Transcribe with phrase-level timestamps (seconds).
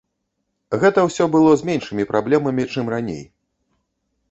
[0.83, 3.23] Гэта ўсё было з меншымі праблемамі, чым раней.